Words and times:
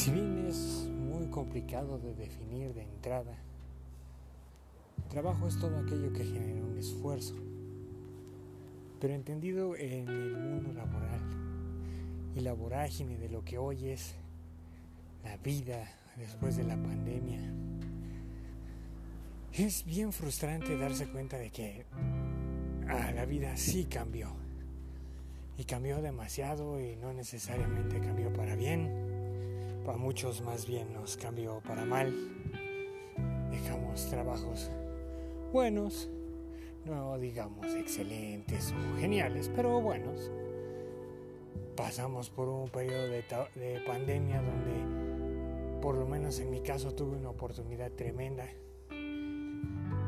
Si 0.00 0.10
bien 0.10 0.46
es 0.48 0.88
muy 0.88 1.26
complicado 1.26 1.98
de 1.98 2.14
definir 2.14 2.72
de 2.72 2.84
entrada, 2.84 3.36
trabajo 5.10 5.46
es 5.46 5.58
todo 5.58 5.76
aquello 5.76 6.10
que 6.14 6.24
genera 6.24 6.64
un 6.64 6.78
esfuerzo, 6.78 7.34
pero 8.98 9.12
entendido 9.12 9.76
en 9.76 10.08
el 10.08 10.38
mundo 10.38 10.72
laboral 10.72 11.20
y 12.34 12.40
la 12.40 12.54
vorágine 12.54 13.18
de 13.18 13.28
lo 13.28 13.44
que 13.44 13.58
hoy 13.58 13.88
es 13.88 14.14
la 15.22 15.36
vida 15.36 15.86
después 16.16 16.56
de 16.56 16.64
la 16.64 16.76
pandemia. 16.76 17.42
Es 19.52 19.84
bien 19.84 20.14
frustrante 20.14 20.78
darse 20.78 21.10
cuenta 21.10 21.36
de 21.36 21.50
que 21.50 21.84
ah, 22.88 23.12
la 23.14 23.26
vida 23.26 23.54
sí 23.58 23.84
cambió. 23.84 24.32
Y 25.58 25.64
cambió 25.64 26.00
demasiado 26.00 26.80
y 26.80 26.96
no 26.96 27.12
necesariamente 27.12 28.00
cambió 28.00 28.32
para 28.32 28.56
bien. 28.56 29.09
Para 29.84 29.98
muchos 29.98 30.42
más 30.42 30.66
bien 30.66 30.92
nos 30.92 31.16
cambió 31.16 31.60
para 31.66 31.84
mal. 31.84 32.14
Dejamos 33.50 34.08
trabajos 34.08 34.70
buenos, 35.52 36.08
no 36.84 37.18
digamos 37.18 37.66
excelentes 37.74 38.72
o 38.72 39.00
geniales, 39.00 39.50
pero 39.54 39.80
buenos. 39.80 40.30
Pasamos 41.76 42.30
por 42.30 42.48
un 42.48 42.68
periodo 42.68 43.08
de, 43.08 43.24
de 43.54 43.80
pandemia 43.86 44.42
donde, 44.42 45.80
por 45.80 45.96
lo 45.96 46.06
menos 46.06 46.38
en 46.40 46.50
mi 46.50 46.60
caso, 46.60 46.94
tuve 46.94 47.16
una 47.16 47.30
oportunidad 47.30 47.90
tremenda 47.92 48.46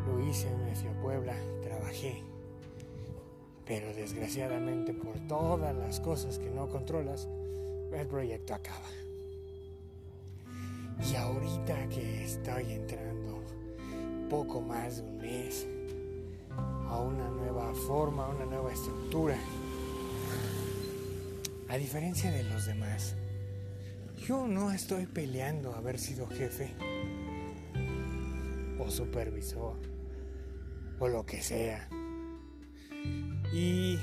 lo 0.06 0.20
hice, 0.20 0.48
me 0.56 0.74
fui 0.74 0.88
a 0.88 1.00
Puebla, 1.00 1.34
trabajé. 1.62 2.22
Pero 3.66 3.92
desgraciadamente 3.94 4.92
por 4.92 5.18
todas 5.28 5.74
las 5.74 6.00
cosas 6.00 6.38
que 6.38 6.50
no 6.50 6.68
controlas, 6.68 7.28
el 7.92 8.06
proyecto 8.06 8.54
acaba. 8.54 8.88
Y 11.00 11.16
ahorita 11.16 11.88
que 11.88 12.24
estoy 12.24 12.72
entrando 12.72 13.42
poco 14.28 14.60
más 14.60 14.96
de 14.96 15.02
un 15.02 15.18
mes 15.18 15.66
a 16.88 17.00
una 17.00 17.28
nueva 17.30 17.74
forma, 17.74 18.26
a 18.26 18.28
una 18.28 18.46
nueva 18.46 18.72
estructura, 18.72 19.36
a 21.68 21.76
diferencia 21.76 22.30
de 22.30 22.42
los 22.44 22.66
demás, 22.66 23.14
yo 24.26 24.46
no 24.46 24.70
estoy 24.72 25.06
peleando 25.06 25.74
haber 25.74 25.98
sido 25.98 26.26
jefe 26.28 26.74
o 28.78 28.90
supervisor 28.90 29.76
o 30.98 31.08
lo 31.08 31.24
que 31.24 31.42
sea. 31.42 31.88
Y 33.52 33.98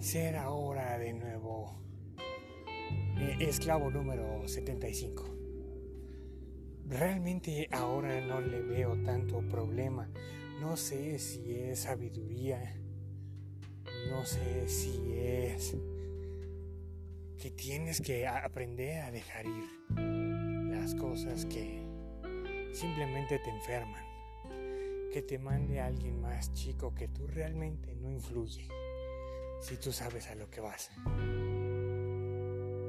ser 0.00 0.36
ahora 0.36 0.98
de 0.98 1.12
nuevo 1.12 1.57
esclavo 3.40 3.90
número 3.90 4.48
75. 4.48 5.24
Realmente 6.86 7.68
ahora 7.70 8.20
no 8.20 8.40
le 8.40 8.60
veo 8.62 8.96
tanto 9.04 9.40
problema. 9.48 10.10
No 10.60 10.76
sé 10.76 11.18
si 11.18 11.54
es 11.54 11.80
sabiduría. 11.80 12.76
No 14.10 14.24
sé 14.24 14.68
si 14.68 15.12
es 15.12 15.76
que 17.38 17.50
tienes 17.50 18.00
que 18.00 18.26
aprender 18.26 19.02
a 19.02 19.10
dejar 19.10 19.46
ir 19.46 19.64
las 20.70 20.94
cosas 20.94 21.44
que 21.46 21.86
simplemente 22.72 23.38
te 23.38 23.50
enferman. 23.50 24.04
Que 25.12 25.22
te 25.22 25.38
mande 25.38 25.80
a 25.80 25.86
alguien 25.86 26.20
más 26.20 26.52
chico 26.54 26.94
que 26.94 27.08
tú 27.08 27.26
realmente 27.28 27.94
no 27.96 28.10
influye. 28.10 28.66
Si 29.60 29.76
tú 29.76 29.92
sabes 29.92 30.28
a 30.28 30.34
lo 30.34 30.50
que 30.50 30.60
vas. 30.60 30.90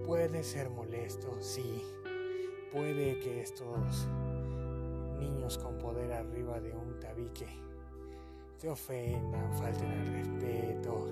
Puede 0.09 0.41
ser 0.41 0.71
molesto, 0.71 1.37
sí. 1.39 1.85
Puede 2.71 3.19
que 3.19 3.41
estos 3.43 4.07
niños 5.19 5.59
con 5.59 5.77
poder 5.77 6.11
arriba 6.11 6.59
de 6.59 6.73
un 6.75 6.99
tabique 6.99 7.45
te 8.59 8.69
ofendan, 8.69 9.53
falten 9.53 9.87
al 9.87 10.07
respeto, 10.07 11.05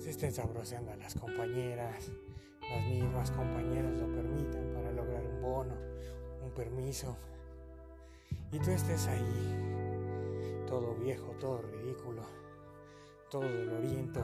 se 0.00 0.10
estén 0.10 0.32
sabroseando 0.32 0.90
a 0.90 0.96
las 0.96 1.14
compañeras, 1.14 2.10
las 2.68 2.84
mismas 2.88 3.30
compañeras 3.30 3.96
lo 3.96 4.12
permitan 4.12 4.72
para 4.74 4.90
lograr 4.90 5.24
un 5.24 5.40
bono, 5.40 5.74
un 6.42 6.50
permiso 6.50 7.16
y 8.50 8.58
tú 8.58 8.72
estés 8.72 9.06
ahí, 9.06 10.64
todo 10.66 10.96
viejo, 10.96 11.36
todo 11.38 11.62
ridículo, 11.62 12.22
todo 13.30 13.42
doloriento, 13.42 14.20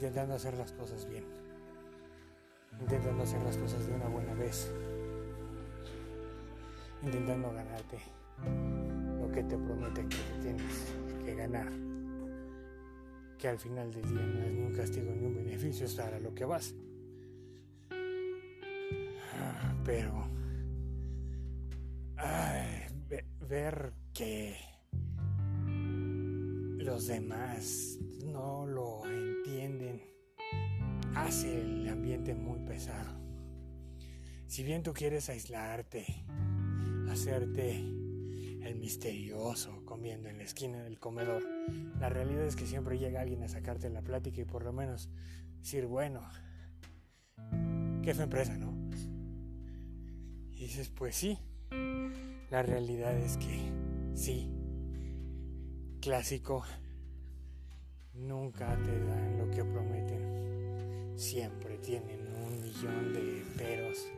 intentando 0.00 0.34
hacer 0.34 0.56
las 0.56 0.72
cosas 0.72 1.06
bien, 1.06 1.24
intentando 2.80 3.22
hacer 3.22 3.42
las 3.42 3.54
cosas 3.58 3.86
de 3.86 3.92
una 3.92 4.08
buena 4.08 4.32
vez, 4.32 4.72
intentando 7.02 7.52
ganarte 7.52 7.98
lo 9.20 9.30
que 9.30 9.42
te 9.42 9.58
prometen 9.58 10.08
que 10.08 10.16
tienes 10.40 10.94
que 11.22 11.34
ganar, 11.34 11.70
que 13.36 13.48
al 13.48 13.58
final 13.58 13.92
del 13.92 14.08
día 14.08 14.24
no 14.24 14.42
es 14.42 14.52
ni 14.54 14.62
un 14.62 14.72
castigo 14.72 15.12
ni 15.12 15.26
un 15.26 15.34
beneficio, 15.34 15.84
es 15.84 15.94
para 15.94 16.18
lo 16.18 16.34
que 16.34 16.46
vas. 16.46 16.74
Ah, 19.38 19.74
pero 19.84 20.30
ver 23.46 23.92
que 24.14 24.56
los 26.90 27.06
demás 27.06 28.00
no 28.24 28.66
lo 28.66 29.06
entienden 29.06 30.02
hace 31.14 31.60
el 31.60 31.88
ambiente 31.88 32.34
muy 32.34 32.58
pesado. 32.66 33.16
Si 34.48 34.64
bien 34.64 34.82
tú 34.82 34.92
quieres 34.92 35.28
aislarte, 35.28 36.04
hacerte 37.08 37.76
el 37.76 38.74
misterioso 38.74 39.84
comiendo 39.84 40.28
en 40.28 40.38
la 40.38 40.42
esquina 40.42 40.82
del 40.82 40.98
comedor, 40.98 41.44
la 42.00 42.08
realidad 42.08 42.44
es 42.44 42.56
que 42.56 42.66
siempre 42.66 42.98
llega 42.98 43.20
alguien 43.20 43.44
a 43.44 43.48
sacarte 43.48 43.88
la 43.88 44.02
plática 44.02 44.40
y 44.40 44.44
por 44.44 44.64
lo 44.64 44.72
menos 44.72 45.10
decir, 45.60 45.86
bueno, 45.86 46.28
¿qué 48.02 48.14
fue 48.14 48.24
empresa, 48.24 48.56
no? 48.56 48.74
Y 50.50 50.62
dices, 50.62 50.88
pues 50.88 51.14
sí, 51.14 51.38
la 52.50 52.64
realidad 52.64 53.16
es 53.16 53.36
que 53.36 53.60
sí, 54.14 54.50
clásico, 56.00 56.64
nunca 58.14 58.74
te 58.82 58.98
dan 59.04 59.38
lo 59.38 59.50
que 59.50 59.64
prometen. 59.64 61.12
Siempre 61.16 61.76
tienen 61.78 62.26
un 62.34 62.60
millón 62.62 63.12
de 63.12 63.44
peros. 63.56 64.08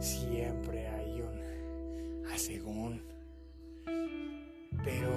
Siempre 0.00 0.88
hay 0.88 1.20
un 1.20 2.26
asegún. 2.32 3.02
Pero, 4.82 5.10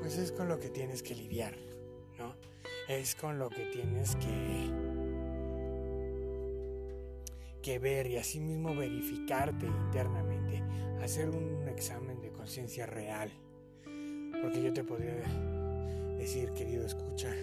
pues 0.00 0.18
es 0.18 0.32
con 0.32 0.48
lo 0.48 0.58
que 0.58 0.68
tienes 0.68 1.02
que 1.02 1.14
lidiar, 1.14 1.56
¿no? 2.18 2.34
Es 2.88 3.14
con 3.14 3.38
lo 3.38 3.48
que 3.48 3.66
tienes 3.66 4.16
que 4.16 4.96
que 7.62 7.80
ver 7.80 8.06
y 8.06 8.16
asimismo 8.16 8.76
verificarte 8.76 9.66
internamente, 9.66 10.62
hacer 11.02 11.30
un 11.30 11.66
examen 11.66 12.20
de 12.20 12.30
conciencia 12.30 12.86
real. 12.86 13.32
Porque 14.42 14.62
yo 14.62 14.72
te 14.72 14.84
podría 14.84 15.14
decir, 16.18 16.50
querido 16.52 16.86
escucha, 16.86 17.34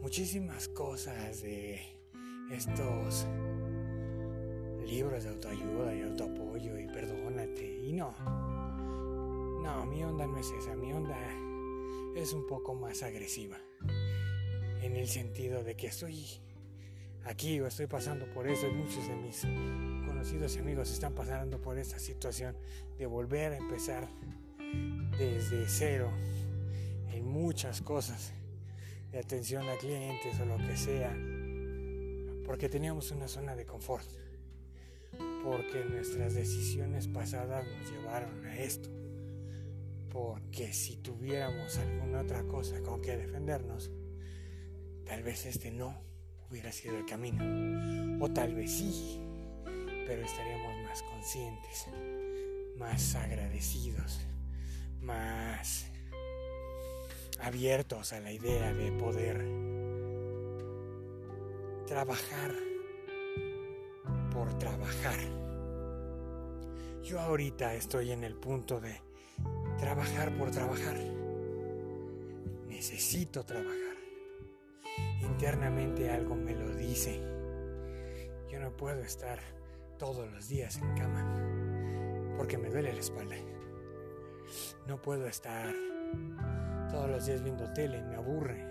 muchísimas 0.00 0.68
cosas 0.68 1.42
de 1.42 1.80
estos 2.50 3.26
libros 4.86 5.24
de 5.24 5.30
autoayuda 5.30 5.94
y 5.94 6.02
autoapoyo 6.02 6.78
y 6.78 6.86
perdónate. 6.86 7.80
Y 7.84 7.92
no, 7.92 8.14
no, 9.62 9.86
mi 9.86 10.02
onda 10.02 10.26
no 10.26 10.38
es 10.38 10.50
esa, 10.50 10.74
mi 10.74 10.92
onda 10.92 11.16
es 12.16 12.32
un 12.32 12.46
poco 12.46 12.74
más 12.74 13.02
agresiva. 13.02 13.58
En 14.82 14.96
el 14.96 15.06
sentido 15.06 15.62
de 15.62 15.76
que 15.76 15.88
estoy 15.88 16.26
aquí 17.24 17.60
o 17.60 17.66
estoy 17.66 17.86
pasando 17.86 18.26
por 18.32 18.48
eso 18.48 18.66
y 18.66 18.72
muchos 18.72 19.06
de 19.06 19.14
mis 19.16 19.42
conocidos 20.06 20.56
y 20.56 20.58
amigos 20.58 20.90
están 20.90 21.14
pasando 21.14 21.60
por 21.60 21.78
esta 21.78 21.98
situación 21.98 22.56
de 22.98 23.06
volver 23.06 23.52
a 23.52 23.56
empezar 23.58 24.08
desde 25.18 25.68
cero 25.68 26.10
en 27.12 27.26
muchas 27.26 27.80
cosas 27.82 28.32
de 29.10 29.18
atención 29.18 29.68
a 29.68 29.76
clientes 29.76 30.38
o 30.40 30.44
lo 30.44 30.56
que 30.58 30.76
sea 30.76 31.16
porque 32.44 32.68
teníamos 32.68 33.10
una 33.10 33.28
zona 33.28 33.54
de 33.54 33.66
confort 33.66 34.08
porque 35.44 35.84
nuestras 35.84 36.34
decisiones 36.34 37.08
pasadas 37.08 37.66
nos 37.66 37.90
llevaron 37.90 38.44
a 38.46 38.56
esto 38.58 38.88
porque 40.10 40.72
si 40.72 40.96
tuviéramos 40.96 41.76
alguna 41.78 42.20
otra 42.20 42.42
cosa 42.44 42.80
con 42.82 43.00
que 43.00 43.16
defendernos 43.16 43.90
tal 45.04 45.22
vez 45.22 45.46
este 45.46 45.70
no 45.70 46.10
hubiera 46.50 46.72
sido 46.72 46.96
el 46.96 47.06
camino. 47.06 48.24
O 48.24 48.28
tal 48.30 48.54
vez 48.54 48.70
sí, 48.70 49.18
pero 50.06 50.22
estaríamos 50.22 50.84
más 50.84 51.02
conscientes, 51.04 51.86
más 52.76 53.14
agradecidos, 53.14 54.20
más 55.02 55.86
abiertos 57.40 58.12
a 58.12 58.20
la 58.20 58.32
idea 58.32 58.72
de 58.74 58.92
poder 58.92 59.44
trabajar 61.86 62.54
por 64.32 64.56
trabajar. 64.58 65.18
Yo 67.02 67.18
ahorita 67.20 67.74
estoy 67.74 68.12
en 68.12 68.24
el 68.24 68.36
punto 68.36 68.80
de 68.80 69.00
trabajar 69.78 70.36
por 70.36 70.50
trabajar. 70.50 70.96
Necesito 72.68 73.44
trabajar. 73.44 73.96
Internamente 75.22 76.10
algo 76.10 76.36
me 76.36 76.54
lo 76.54 76.74
dice. 76.76 77.20
Yo 78.50 78.60
no 78.60 78.76
puedo 78.76 79.02
estar 79.02 79.40
todos 79.98 80.30
los 80.30 80.48
días 80.48 80.78
en 80.78 80.94
cama 80.94 82.36
porque 82.36 82.56
me 82.56 82.70
duele 82.70 82.92
la 82.92 83.00
espalda. 83.00 83.36
No 84.86 85.00
puedo 85.00 85.26
estar 85.26 85.74
todos 86.90 87.08
los 87.08 87.26
días 87.26 87.42
viendo 87.42 87.72
tele, 87.72 88.02
me 88.02 88.16
aburre. 88.16 88.64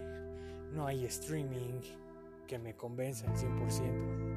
No 0.73 0.85
hay 0.85 1.05
streaming 1.05 1.81
que 2.47 2.59
me 2.59 2.75
convenza 2.75 3.29
al 3.29 3.37
100%. 3.37 4.29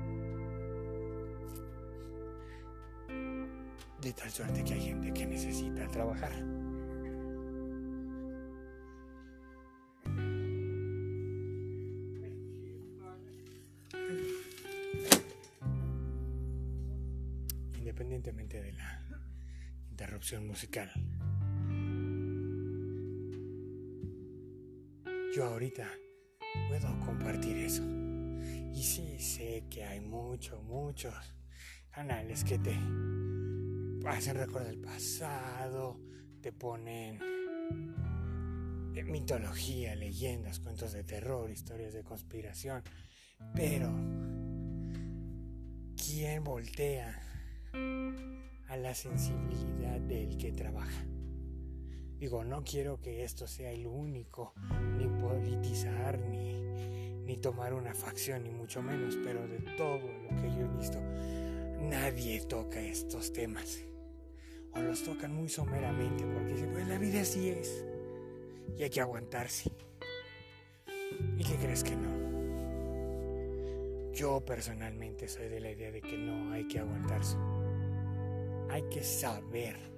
De 4.01 4.13
tal 4.13 4.31
suerte 4.31 4.65
que 4.65 4.75
hay 4.75 4.81
gente 4.81 5.13
que 5.13 5.27
necesita 5.27 5.87
trabajar. 5.89 6.33
Independientemente 17.79 18.61
de 18.61 18.73
la 18.73 19.03
interrupción 19.91 20.47
musical. 20.47 20.91
Yo 25.35 25.47
ahorita 25.47 25.89
puedo 26.69 27.01
compartir 27.01 27.57
eso. 27.57 27.83
Y 28.75 28.83
sí, 28.83 29.19
sé 29.19 29.65
que 29.71 29.83
hay 29.83 30.01
muchos, 30.01 30.63
muchos 30.65 31.15
canales 31.91 32.45
que 32.45 32.59
te 32.59 32.77
hacen 34.07 34.37
recordar 34.37 34.75
el 34.75 34.81
pasado, 34.81 35.99
te 36.43 36.53
ponen 36.53 37.19
mitología, 39.07 39.95
leyendas, 39.97 40.61
cuentos 40.61 40.93
de 40.93 41.03
terror, 41.03 41.51
historias 41.51 41.95
de 41.95 42.05
conspiración. 42.05 42.83
Pero, 43.55 43.91
¿quién 45.97 46.45
voltea 46.45 47.23
a 48.69 48.77
la 48.77 48.95
sensibilidad 48.95 49.99
del 49.99 50.37
que 50.37 50.53
trabaja? 50.53 51.07
Digo, 52.23 52.45
no 52.45 52.63
quiero 52.63 53.01
que 53.01 53.25
esto 53.25 53.49
sea 53.49 53.73
el 53.73 53.85
único, 53.85 54.55
ni 54.97 55.09
politizar, 55.09 56.21
ni, 56.21 56.55
ni 57.25 57.37
tomar 57.39 57.75
una 57.75 57.95
facción, 57.95 58.45
ni 58.45 58.51
mucho 58.51 58.81
menos, 58.81 59.19
pero 59.25 59.49
de 59.49 59.59
todo 59.77 59.99
lo 59.99 60.29
que 60.41 60.49
yo 60.57 60.61
he 60.61 60.69
visto, 60.79 61.01
nadie 61.81 62.41
toca 62.43 62.81
estos 62.81 63.33
temas 63.33 63.83
o 64.73 64.81
los 64.81 65.03
tocan 65.03 65.35
muy 65.35 65.49
someramente 65.49 66.25
porque 66.25 66.53
dicen, 66.53 66.71
pues 66.71 66.87
la 66.87 66.97
vida 66.97 67.23
así 67.23 67.49
es 67.49 67.85
y 68.79 68.85
hay 68.85 68.91
que 68.91 69.01
aguantarse. 69.01 69.73
¿Y 71.37 71.43
qué 71.43 71.57
crees 71.57 71.83
que 71.83 71.97
no? 71.97 72.13
Yo 74.13 74.45
personalmente 74.45 75.27
soy 75.27 75.49
de 75.49 75.59
la 75.59 75.73
idea 75.73 75.91
de 75.91 76.01
que 76.01 76.17
no 76.17 76.53
hay 76.53 76.69
que 76.69 76.79
aguantarse. 76.79 77.37
Hay 78.71 78.85
que 78.91 79.03
saber 79.03 79.92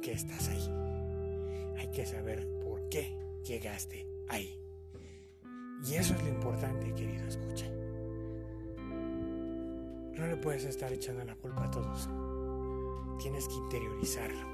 qué 0.00 0.12
estás 0.12 0.48
ahí. 0.48 0.68
Hay 1.78 1.90
que 1.90 2.06
saber 2.06 2.46
por 2.62 2.88
qué 2.88 3.16
llegaste 3.44 4.06
ahí. 4.28 4.58
Y 5.86 5.94
eso 5.94 6.14
es 6.14 6.22
lo 6.22 6.28
importante, 6.28 6.92
querido 6.94 7.26
escucha. 7.26 7.66
No 10.16 10.26
le 10.26 10.36
puedes 10.36 10.64
estar 10.64 10.92
echando 10.92 11.24
la 11.24 11.34
culpa 11.34 11.64
a 11.64 11.70
todos 11.70 12.08
tienes 13.20 13.46
que 13.48 13.54
interiorizarlo. 13.54 14.48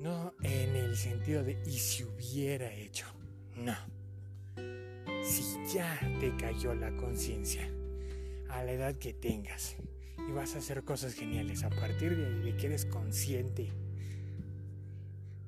No 0.00 0.32
en 0.42 0.76
el 0.76 0.96
sentido 0.96 1.44
de 1.44 1.60
y 1.66 1.72
si 1.72 2.04
hubiera 2.04 2.72
hecho. 2.72 3.06
No. 3.56 3.76
Si 5.22 5.42
ya 5.74 5.98
te 6.20 6.34
cayó 6.36 6.74
la 6.74 6.94
conciencia 6.96 7.70
a 8.48 8.64
la 8.64 8.72
edad 8.72 8.94
que 8.96 9.12
tengas 9.12 9.76
y 10.28 10.32
vas 10.32 10.54
a 10.54 10.58
hacer 10.58 10.84
cosas 10.84 11.14
geniales 11.14 11.64
a 11.64 11.70
partir 11.70 12.16
de 12.16 12.26
ahí, 12.26 12.52
de 12.52 12.56
que 12.56 12.66
eres 12.66 12.84
consciente 12.84 13.72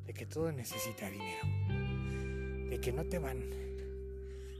de 0.06 0.15
que 0.15 0.27
todo 0.27 0.50
necesita 0.50 1.09
dinero, 1.09 1.47
de 2.69 2.81
que 2.81 2.93
no 2.93 3.05
te 3.05 3.19
van 3.19 3.44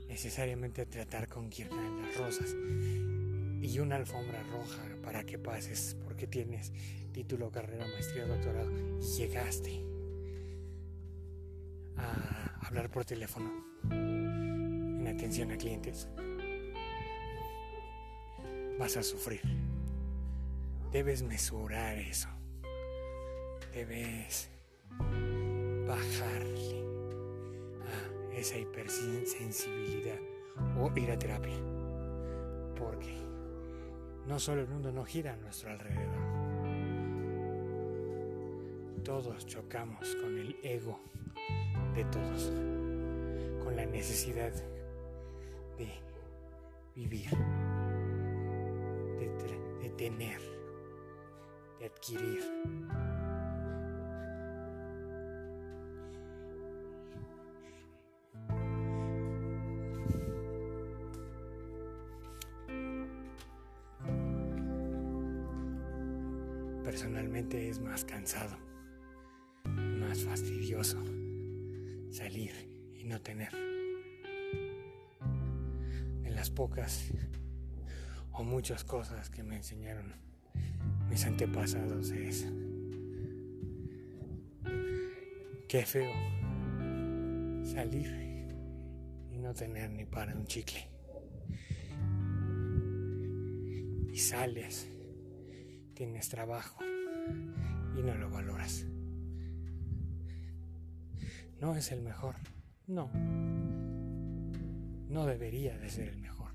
necesariamente 0.07 0.81
a 0.81 0.85
tratar 0.85 1.27
con 1.27 1.49
guirnaldas 1.49 2.17
rosas 2.17 2.55
y 3.61 3.79
una 3.79 3.95
alfombra 3.95 4.43
roja 4.43 4.83
para 5.03 5.25
que 5.25 5.37
pases 5.37 5.97
porque 6.03 6.27
tienes 6.27 6.71
título, 7.11 7.51
carrera, 7.51 7.85
maestría, 7.87 8.25
doctorado 8.25 8.71
y 8.99 9.03
llegaste 9.17 9.83
a 11.97 12.59
hablar 12.65 12.89
por 12.89 13.05
teléfono 13.05 13.51
en 13.91 15.07
atención 15.07 15.51
a 15.51 15.57
clientes, 15.57 16.07
vas 18.79 18.95
a 18.97 19.03
sufrir. 19.03 19.70
Debes 20.91 21.23
mesurar 21.23 21.97
eso. 21.97 22.27
Debes 23.73 24.49
bajarle 25.87 26.83
a 27.87 28.35
esa 28.35 28.57
hipersensibilidad 28.57 30.19
o 30.77 30.91
ir 30.97 31.11
a 31.11 31.17
terapia. 31.17 31.55
Porque 32.77 33.15
no 34.27 34.37
solo 34.37 34.61
el 34.61 34.67
mundo 34.67 34.91
no 34.91 35.05
gira 35.05 35.33
a 35.33 35.37
nuestro 35.37 35.69
alrededor. 35.71 36.41
Todos 39.03 39.45
chocamos 39.47 40.15
con 40.17 40.37
el 40.37 40.57
ego 40.61 40.99
de 41.95 42.03
todos, 42.05 42.51
con 43.63 43.75
la 43.75 43.85
necesidad 43.85 44.51
de 45.77 45.89
vivir, 46.95 47.29
de, 49.19 49.81
de 49.81 49.89
tener, 49.97 50.39
adquirir. 51.85 52.43
personalmente 66.91 67.69
es 67.69 67.79
más 67.79 68.03
cansado, 68.03 68.57
más 69.63 70.25
fastidioso 70.25 71.01
salir 72.11 72.51
y 72.93 73.05
no 73.05 73.21
tener. 73.21 73.53
De 76.21 76.29
las 76.31 76.51
pocas 76.51 77.05
o 78.33 78.43
muchas 78.43 78.83
cosas 78.83 79.29
que 79.29 79.41
me 79.41 79.55
enseñaron 79.55 80.15
mis 81.11 81.25
antepasados 81.25 82.11
es 82.11 82.47
qué 85.67 85.85
feo 85.85 86.09
salir 87.65 88.07
y 89.29 89.37
no 89.37 89.53
tener 89.53 89.89
ni 89.91 90.05
para 90.05 90.33
un 90.33 90.45
chicle. 90.45 90.87
Y 94.09 94.17
sales 94.17 94.89
tienes 95.93 96.29
trabajo 96.29 96.81
y 96.81 98.01
no 98.01 98.15
lo 98.15 98.29
valoras. 98.29 98.85
No 101.59 101.75
es 101.75 101.91
el 101.91 102.03
mejor, 102.03 102.35
no. 102.87 103.11
No 105.09 105.25
debería 105.25 105.77
de 105.77 105.89
ser 105.89 106.07
el 106.07 106.19
mejor. 106.19 106.51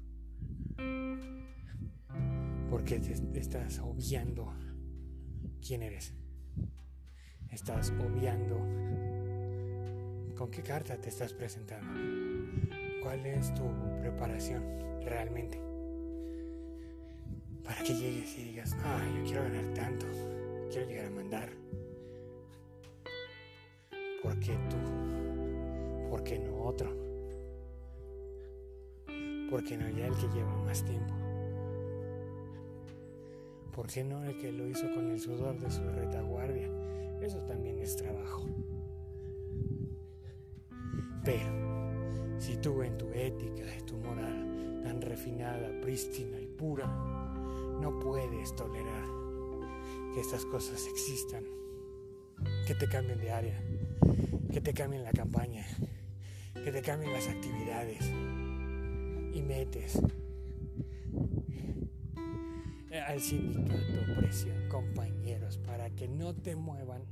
Porque 2.70 3.00
estás 3.34 3.78
obviando 3.80 4.52
quién 5.64 5.82
eres. 5.82 6.12
Estás 7.50 7.90
obviando 7.90 8.56
con 10.36 10.50
qué 10.50 10.62
carta 10.62 10.96
te 11.00 11.08
estás 11.08 11.32
presentando. 11.32 11.92
¿Cuál 13.02 13.24
es 13.24 13.54
tu 13.54 13.64
preparación 14.00 14.62
realmente? 15.02 15.66
para 17.66 17.82
que 17.82 17.94
llegues 17.94 18.38
y 18.38 18.44
digas, 18.44 18.76
ah, 18.84 19.02
yo 19.16 19.24
quiero 19.24 19.42
ganar 19.42 19.74
tanto, 19.74 20.06
quiero 20.70 20.86
llegar 20.86 21.06
a 21.06 21.10
mandar. 21.10 21.50
¿Por 24.22 24.38
qué 24.38 24.52
tú? 24.70 26.08
¿Por 26.08 26.22
qué 26.22 26.38
no 26.38 26.62
otro? 26.62 26.90
¿Por 29.50 29.64
qué 29.64 29.76
no 29.76 29.88
ya 29.90 30.06
el 30.06 30.14
que 30.14 30.28
lleva 30.28 30.56
más 30.64 30.84
tiempo? 30.84 31.25
¿Por 33.76 33.88
qué 33.88 34.02
no 34.02 34.24
el 34.24 34.38
que 34.38 34.50
lo 34.50 34.66
hizo 34.66 34.90
con 34.94 35.10
el 35.10 35.20
sudor 35.20 35.58
de 35.60 35.70
su 35.70 35.82
retaguardia? 35.82 36.70
eso 37.20 37.38
también 37.40 37.78
es 37.78 37.94
trabajo. 37.96 38.46
Pero 41.22 42.38
si 42.38 42.56
tú 42.56 42.82
en 42.82 42.96
tu 42.96 43.06
ética, 43.10 43.74
en 43.74 43.84
tu 43.84 43.98
moral 43.98 44.80
tan 44.82 45.02
refinada, 45.02 45.68
prístina 45.82 46.40
y 46.40 46.46
pura, 46.46 46.86
no 47.78 47.98
puedes 47.98 48.56
tolerar 48.56 49.04
que 50.14 50.20
estas 50.20 50.46
cosas 50.46 50.86
existan, 50.86 51.44
que 52.66 52.74
te 52.74 52.88
cambien 52.88 53.18
de 53.18 53.30
área, 53.30 53.60
que 54.52 54.60
te 54.62 54.72
cambien 54.72 55.04
la 55.04 55.12
campaña, 55.12 55.66
que 56.54 56.72
te 56.72 56.80
cambien 56.80 57.12
las 57.12 57.28
actividades 57.28 58.10
y 59.34 59.42
metes 59.42 60.00
al 63.06 63.20
sindicato 63.20 64.16
presión, 64.18 64.68
compañeros, 64.68 65.58
para 65.58 65.90
que 65.90 66.08
no 66.08 66.34
te 66.34 66.56
muevan. 66.56 67.02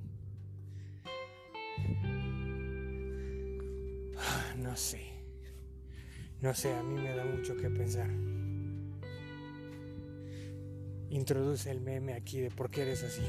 Ah, 4.19 4.55
no 4.59 4.77
sé, 4.77 5.13
no 6.41 6.53
sé, 6.53 6.75
a 6.75 6.83
mí 6.83 7.01
me 7.01 7.15
da 7.15 7.25
mucho 7.25 7.57
que 7.57 7.71
pensar. 7.71 8.11
Introduce 11.11 11.71
el 11.71 11.81
meme 11.81 12.15
aquí 12.15 12.41
de 12.41 12.51
por 12.51 12.71
qué 12.71 12.83
eres 12.83 13.05
así. 13.05 13.23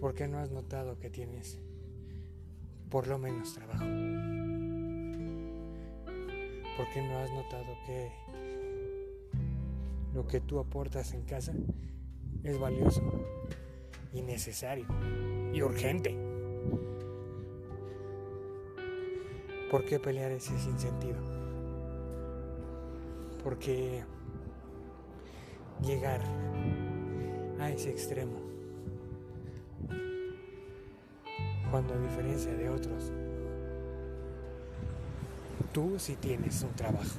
¿Por 0.00 0.14
qué 0.14 0.26
no 0.26 0.38
has 0.38 0.50
notado 0.50 0.98
que 0.98 1.08
tienes 1.08 1.60
por 2.88 3.06
lo 3.06 3.16
menos 3.18 3.54
trabajo? 3.54 3.84
¿Por 6.76 6.90
qué 6.92 7.02
no 7.02 7.18
has 7.18 7.30
notado 7.30 7.76
que 7.86 8.10
lo 10.20 10.26
que 10.26 10.42
tú 10.42 10.58
aportas 10.58 11.14
en 11.14 11.22
casa 11.22 11.54
es 12.44 12.60
valioso 12.60 13.00
y 14.12 14.20
necesario 14.20 14.84
y 15.50 15.62
urgente? 15.62 16.14
¿Por 19.70 19.86
qué 19.86 19.98
pelear 19.98 20.30
ese 20.32 20.58
sinsentido? 20.58 21.16
¿Por 23.42 23.58
qué 23.58 24.04
llegar 25.80 26.20
a 27.58 27.70
ese 27.70 27.88
extremo? 27.88 28.42
Cuando 31.70 31.94
a 31.94 31.98
diferencia 31.98 32.52
de 32.52 32.68
otros, 32.68 33.10
tú 35.72 35.98
sí 35.98 36.14
tienes 36.16 36.62
un 36.62 36.74
trabajo. 36.74 37.18